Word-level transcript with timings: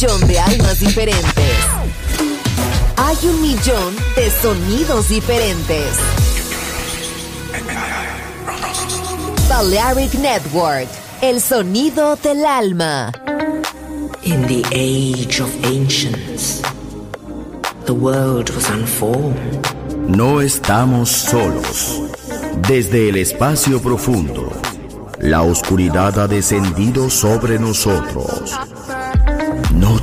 millón 0.00 0.26
de 0.28 0.38
almas 0.38 0.80
diferentes. 0.80 1.44
Hay 2.96 3.16
un 3.24 3.42
millón 3.42 3.94
de 4.16 4.30
sonidos 4.30 5.10
diferentes. 5.10 5.94
Balearic 9.46 10.14
Network, 10.14 10.88
el 11.20 11.38
sonido 11.42 12.16
del 12.16 12.46
alma. 12.46 13.12
In 14.22 14.46
the 14.46 14.64
age 14.72 15.42
of 15.42 15.50
ancients, 15.66 16.62
the 17.84 17.92
world 17.92 18.48
was 18.54 18.70
unformed. 18.70 19.66
No 20.08 20.40
estamos 20.40 21.10
solos. 21.10 22.00
Desde 22.66 23.10
el 23.10 23.16
espacio 23.16 23.82
profundo, 23.82 24.50
la 25.18 25.42
oscuridad 25.42 26.18
ha 26.20 26.26
descendido 26.26 27.10
sobre 27.10 27.58
nosotros. 27.58 28.58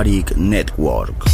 Balearic 0.00 0.34
Network. 0.38 1.29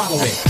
follow 0.00 0.22
it. 0.22 0.49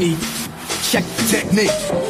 unique. 0.00 0.18
Check 0.82 1.04
the 1.04 1.24
technique. 1.28 2.09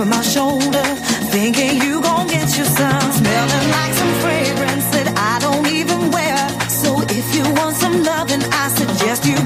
on 0.00 0.08
my 0.10 0.22
shoulder, 0.22 0.84
thinking 1.32 1.80
you 1.82 2.00
gon' 2.00 2.26
get 2.26 2.56
you 2.56 2.64
some. 2.64 3.12
Smelling 3.12 3.70
like 3.70 3.92
some 3.94 4.14
fragrance 4.22 4.86
that 4.94 5.08
I 5.16 5.38
don't 5.40 5.66
even 5.66 6.10
wear. 6.10 6.36
So 6.68 7.00
if 7.08 7.34
you 7.34 7.42
want 7.54 7.76
some 7.76 8.02
loving, 8.02 8.42
I 8.52 8.68
suggest 8.68 9.24
you. 9.24 9.37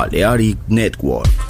Balearic 0.00 0.56
Network. 0.70 1.49